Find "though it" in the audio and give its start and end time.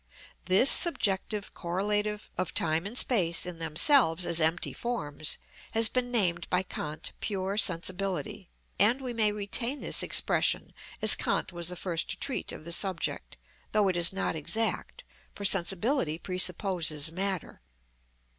13.73-13.95